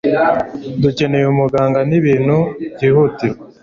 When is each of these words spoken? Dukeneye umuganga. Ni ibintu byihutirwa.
Dukeneye 0.83 1.25
umuganga. 1.33 1.79
Ni 1.87 1.95
ibintu 1.99 2.37
byihutirwa. 2.73 3.41